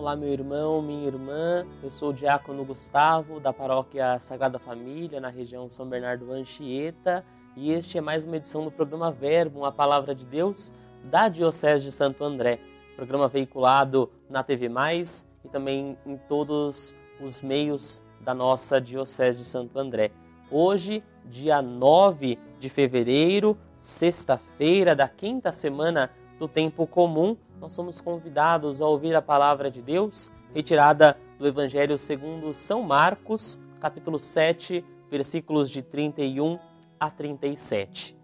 Olá, 0.00 0.16
meu 0.16 0.30
irmão, 0.30 0.80
minha 0.80 1.06
irmã. 1.06 1.66
Eu 1.82 1.90
sou 1.90 2.08
o 2.08 2.12
diácono 2.14 2.64
Gustavo, 2.64 3.38
da 3.38 3.52
paróquia 3.52 4.18
Sagrada 4.18 4.58
Família, 4.58 5.20
na 5.20 5.28
região 5.28 5.68
São 5.68 5.86
Bernardo 5.86 6.32
Anchieta, 6.32 7.22
e 7.54 7.70
este 7.70 7.98
é 7.98 8.00
mais 8.00 8.24
uma 8.24 8.38
edição 8.38 8.64
do 8.64 8.70
programa 8.70 9.12
Verbo, 9.12 9.62
a 9.62 9.70
Palavra 9.70 10.14
de 10.14 10.24
Deus, 10.24 10.72
da 11.04 11.28
Diocese 11.28 11.84
de 11.84 11.92
Santo 11.92 12.24
André. 12.24 12.58
Programa 12.96 13.28
veiculado 13.28 14.10
na 14.26 14.42
TV 14.42 14.70
Mais 14.70 15.28
e 15.44 15.48
também 15.50 15.98
em 16.06 16.16
todos 16.16 16.96
os 17.20 17.42
meios 17.42 18.02
da 18.22 18.32
nossa 18.32 18.80
Diocese 18.80 19.40
de 19.40 19.44
Santo 19.44 19.78
André. 19.78 20.12
Hoje, 20.50 21.04
dia 21.26 21.60
9 21.60 22.38
de 22.58 22.70
fevereiro, 22.70 23.54
sexta-feira 23.76 24.96
da 24.96 25.06
quinta 25.06 25.52
semana 25.52 26.10
do 26.38 26.48
tempo 26.48 26.86
comum, 26.86 27.36
nós 27.60 27.74
somos 27.74 28.00
convidados 28.00 28.80
a 28.80 28.86
ouvir 28.86 29.14
a 29.14 29.20
palavra 29.20 29.70
de 29.70 29.82
Deus, 29.82 30.30
retirada 30.54 31.16
do 31.38 31.46
Evangelho 31.46 31.98
segundo 31.98 32.54
São 32.54 32.82
Marcos, 32.82 33.60
capítulo 33.78 34.18
7, 34.18 34.82
versículos 35.10 35.70
de 35.70 35.82
31 35.82 36.58
a 36.98 37.10
37. 37.10 38.16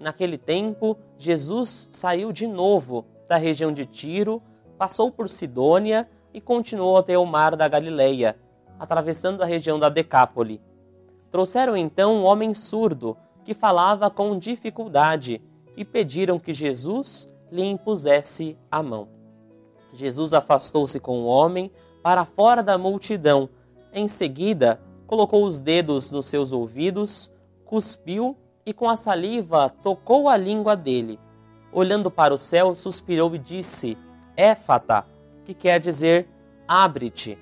Naquele 0.00 0.38
tempo, 0.38 0.98
Jesus 1.18 1.88
saiu 1.92 2.32
de 2.32 2.46
novo 2.46 3.04
da 3.28 3.36
região 3.36 3.72
de 3.72 3.84
Tiro, 3.84 4.42
passou 4.78 5.10
por 5.10 5.28
Sidônia 5.28 6.08
e 6.32 6.40
continuou 6.40 6.96
até 6.96 7.16
o 7.18 7.26
mar 7.26 7.54
da 7.54 7.68
Galileia, 7.68 8.36
atravessando 8.78 9.42
a 9.42 9.46
região 9.46 9.78
da 9.78 9.90
Decápole. 9.90 10.62
Trouxeram 11.30 11.76
então 11.76 12.14
um 12.14 12.24
homem 12.24 12.54
surdo 12.54 13.16
que 13.44 13.52
falava 13.52 14.10
com 14.10 14.38
dificuldade 14.38 15.42
e 15.76 15.84
pediram 15.84 16.38
que 16.38 16.52
Jesus 16.52 17.31
lhe 17.52 17.62
impusesse 17.62 18.58
a 18.70 18.82
mão. 18.82 19.06
Jesus 19.92 20.32
afastou-se 20.32 20.98
com 20.98 21.20
o 21.20 21.26
homem 21.26 21.70
para 22.02 22.24
fora 22.24 22.62
da 22.62 22.78
multidão. 22.78 23.50
Em 23.92 24.08
seguida, 24.08 24.80
colocou 25.06 25.44
os 25.44 25.58
dedos 25.58 26.10
nos 26.10 26.26
seus 26.26 26.50
ouvidos, 26.50 27.30
cuspiu 27.66 28.34
e 28.64 28.72
com 28.72 28.88
a 28.88 28.96
saliva 28.96 29.68
tocou 29.82 30.30
a 30.30 30.36
língua 30.36 30.74
dele. 30.74 31.20
Olhando 31.70 32.10
para 32.10 32.32
o 32.32 32.38
céu, 32.38 32.74
suspirou 32.74 33.34
e 33.34 33.38
disse: 33.38 33.98
Éfata, 34.34 35.04
que 35.44 35.52
quer 35.52 35.78
dizer 35.78 36.26
abre-te. 36.66 37.38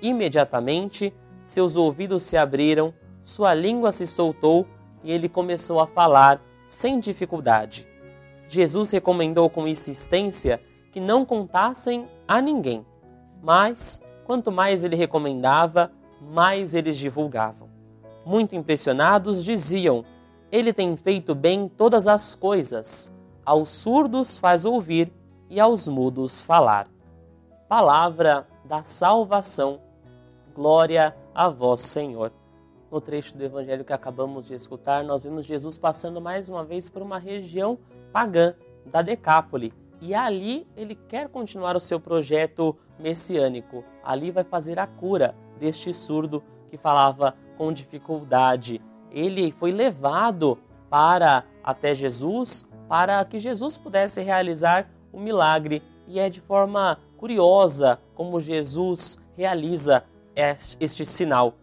Imediatamente, 0.00 1.12
seus 1.44 1.76
ouvidos 1.76 2.22
se 2.22 2.36
abriram, 2.36 2.94
sua 3.22 3.52
língua 3.52 3.92
se 3.92 4.06
soltou 4.06 4.66
e 5.04 5.12
ele 5.12 5.28
começou 5.28 5.80
a 5.80 5.86
falar 5.86 6.40
sem 6.66 6.98
dificuldade. 6.98 7.89
Jesus 8.50 8.90
recomendou 8.90 9.48
com 9.48 9.68
insistência 9.68 10.60
que 10.90 10.98
não 10.98 11.24
contassem 11.24 12.08
a 12.26 12.40
ninguém. 12.42 12.84
Mas, 13.40 14.02
quanto 14.24 14.50
mais 14.50 14.82
ele 14.82 14.96
recomendava, 14.96 15.92
mais 16.20 16.74
eles 16.74 16.98
divulgavam. 16.98 17.68
Muito 18.26 18.56
impressionados, 18.56 19.44
diziam: 19.44 20.04
Ele 20.50 20.72
tem 20.72 20.96
feito 20.96 21.32
bem 21.32 21.68
todas 21.68 22.08
as 22.08 22.34
coisas. 22.34 23.14
Aos 23.46 23.70
surdos 23.70 24.36
faz 24.36 24.64
ouvir 24.64 25.12
e 25.48 25.60
aos 25.60 25.86
mudos 25.86 26.42
falar. 26.42 26.88
Palavra 27.68 28.48
da 28.64 28.82
salvação. 28.82 29.80
Glória 30.52 31.16
a 31.32 31.48
vós, 31.48 31.80
Senhor. 31.80 32.32
No 32.90 33.00
trecho 33.00 33.36
do 33.36 33.44
evangelho 33.44 33.84
que 33.84 33.92
acabamos 33.92 34.46
de 34.46 34.54
escutar, 34.54 35.04
nós 35.04 35.22
vemos 35.22 35.46
Jesus 35.46 35.78
passando 35.78 36.20
mais 36.20 36.48
uma 36.48 36.64
vez 36.64 36.88
por 36.88 37.02
uma 37.02 37.18
região 37.18 37.78
pagã 38.12 38.54
da 38.84 39.00
Decápole. 39.00 39.72
E 40.00 40.14
ali 40.14 40.66
ele 40.76 40.94
quer 40.94 41.28
continuar 41.28 41.76
o 41.76 41.80
seu 41.80 42.00
projeto 42.00 42.76
messiânico. 42.98 43.84
Ali 44.02 44.30
vai 44.30 44.42
fazer 44.42 44.78
a 44.78 44.86
cura 44.86 45.36
deste 45.58 45.94
surdo 45.94 46.42
que 46.68 46.76
falava 46.76 47.36
com 47.56 47.72
dificuldade. 47.72 48.80
Ele 49.10 49.52
foi 49.52 49.70
levado 49.70 50.58
para 50.88 51.44
até 51.62 51.94
Jesus 51.94 52.68
para 52.88 53.24
que 53.24 53.38
Jesus 53.38 53.76
pudesse 53.76 54.20
realizar 54.20 54.90
o 55.12 55.20
milagre. 55.20 55.82
E 56.08 56.18
é 56.18 56.28
de 56.28 56.40
forma 56.40 56.98
curiosa 57.16 58.00
como 58.14 58.40
Jesus 58.40 59.22
realiza 59.36 60.02
este 60.80 61.06
sinal. 61.06 61.54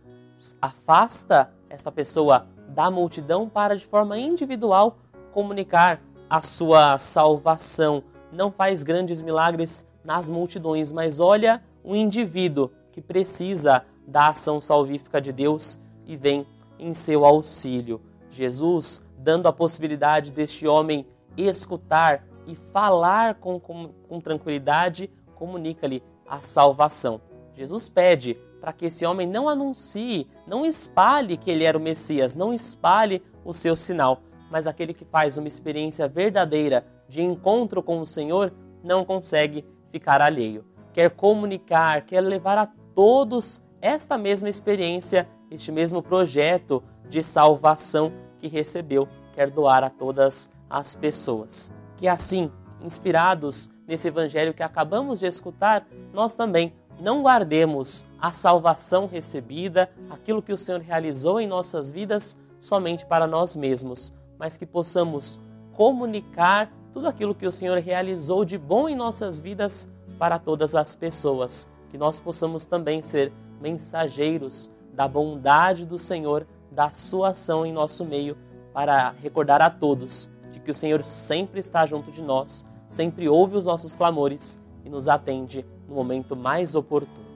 Afasta 0.61 1.51
esta 1.69 1.91
pessoa 1.91 2.47
da 2.69 2.91
multidão 2.91 3.47
para 3.47 3.75
de 3.75 3.85
forma 3.85 4.17
individual 4.17 4.97
comunicar 5.31 6.01
a 6.29 6.41
sua 6.41 6.99
salvação. 6.99 8.03
Não 8.31 8.51
faz 8.51 8.83
grandes 8.83 9.21
milagres 9.21 9.87
nas 10.03 10.29
multidões, 10.29 10.91
mas 10.91 11.19
olha 11.19 11.63
o 11.83 11.95
indivíduo 11.95 12.71
que 12.91 13.01
precisa 13.01 13.83
da 14.07 14.29
ação 14.29 14.59
salvífica 14.61 15.19
de 15.19 15.31
Deus 15.31 15.81
e 16.05 16.15
vem 16.15 16.45
em 16.79 16.93
seu 16.93 17.25
auxílio. 17.25 18.01
Jesus 18.29 19.05
dando 19.17 19.47
a 19.47 19.53
possibilidade 19.53 20.31
deste 20.31 20.67
homem 20.67 21.05
escutar 21.35 22.23
e 22.45 22.55
falar 22.55 23.35
com, 23.35 23.59
com, 23.59 23.89
com 24.07 24.21
tranquilidade, 24.21 25.09
comunica-lhe 25.35 26.01
a 26.27 26.41
salvação. 26.41 27.19
Jesus 27.53 27.89
pede 27.89 28.37
para 28.59 28.73
que 28.73 28.85
esse 28.85 29.05
homem 29.05 29.27
não 29.27 29.47
anuncie, 29.47 30.27
não 30.45 30.65
espalhe 30.65 31.37
que 31.37 31.49
ele 31.51 31.63
era 31.63 31.77
o 31.77 31.81
Messias, 31.81 32.35
não 32.35 32.53
espalhe 32.53 33.21
o 33.45 33.53
seu 33.53 33.75
sinal, 33.75 34.21
mas 34.51 34.67
aquele 34.67 34.93
que 34.93 35.05
faz 35.05 35.37
uma 35.37 35.47
experiência 35.47 36.07
verdadeira 36.07 36.85
de 37.07 37.21
encontro 37.21 37.81
com 37.81 37.99
o 37.99 38.05
Senhor 38.05 38.53
não 38.83 39.05
consegue 39.05 39.65
ficar 39.91 40.21
alheio. 40.21 40.65
Quer 40.93 41.11
comunicar, 41.11 42.01
quer 42.01 42.21
levar 42.21 42.57
a 42.57 42.67
todos 42.93 43.61
esta 43.81 44.17
mesma 44.17 44.49
experiência, 44.49 45.27
este 45.51 45.71
mesmo 45.71 46.01
projeto 46.01 46.83
de 47.09 47.21
salvação 47.23 48.11
que 48.39 48.47
recebeu, 48.47 49.07
quer 49.33 49.49
doar 49.49 49.83
a 49.83 49.89
todas 49.89 50.51
as 50.69 50.95
pessoas. 50.95 51.71
Que 51.95 52.07
assim, 52.07 52.51
inspirados 52.81 53.69
nesse 53.87 54.07
evangelho 54.07 54.53
que 54.53 54.63
acabamos 54.63 55.19
de 55.19 55.27
escutar, 55.27 55.87
nós 56.13 56.33
também 56.33 56.73
não 56.99 57.21
guardemos 57.21 58.05
a 58.19 58.31
salvação 58.31 59.07
recebida, 59.07 59.89
aquilo 60.09 60.41
que 60.41 60.51
o 60.51 60.57
Senhor 60.57 60.81
realizou 60.81 61.39
em 61.39 61.47
nossas 61.47 61.91
vidas, 61.91 62.37
somente 62.59 63.05
para 63.05 63.27
nós 63.27 63.55
mesmos, 63.55 64.13
mas 64.39 64.57
que 64.57 64.65
possamos 64.65 65.39
comunicar 65.73 66.71
tudo 66.91 67.07
aquilo 67.07 67.35
que 67.35 67.45
o 67.45 67.51
Senhor 67.51 67.77
realizou 67.77 68.43
de 68.43 68.57
bom 68.57 68.89
em 68.89 68.95
nossas 68.95 69.39
vidas 69.39 69.87
para 70.17 70.39
todas 70.39 70.73
as 70.73 70.95
pessoas. 70.95 71.69
Que 71.91 71.97
nós 71.97 72.19
possamos 72.19 72.65
também 72.65 73.03
ser 73.03 73.31
mensageiros 73.61 74.71
da 74.93 75.07
bondade 75.07 75.85
do 75.85 75.99
Senhor, 75.99 76.47
da 76.71 76.89
sua 76.89 77.29
ação 77.29 77.63
em 77.63 77.71
nosso 77.71 78.03
meio, 78.03 78.35
para 78.73 79.11
recordar 79.11 79.61
a 79.61 79.69
todos 79.69 80.29
de 80.51 80.59
que 80.59 80.71
o 80.71 80.73
Senhor 80.73 81.05
sempre 81.05 81.59
está 81.59 81.85
junto 81.85 82.11
de 82.11 82.21
nós, 82.21 82.65
sempre 82.87 83.29
ouve 83.29 83.55
os 83.55 83.67
nossos 83.67 83.93
clamores 83.93 84.59
e 84.83 84.89
nos 84.89 85.07
atende 85.07 85.63
no 85.87 85.95
momento 85.95 86.35
mais 86.35 86.75
oportuno. 86.75 87.27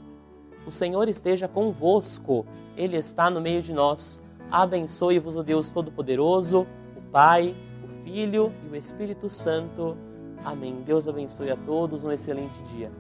O 0.66 0.72
Senhor 0.72 1.08
esteja 1.10 1.48
convosco, 1.48 2.46
Ele 2.78 2.98
está 2.98 3.30
no 3.30 3.42
meio 3.42 3.62
de 3.62 3.74
nós. 3.74 4.24
Abençoe-vos 4.50 5.36
o 5.36 5.44
Deus 5.44 5.70
Todo-Poderoso. 5.70 6.68
Pai, 7.12 7.56
o 7.84 8.04
Filho 8.04 8.54
e 8.66 8.74
o 8.74 8.76
Espírito 8.76 9.30
Santo. 9.30 9.98
Amém. 10.44 10.82
Deus 10.86 11.08
abençoe 11.08 11.52
a 11.52 11.58
todos. 11.58 12.06
Um 12.06 12.12
excelente 12.12 12.62
dia. 12.74 12.92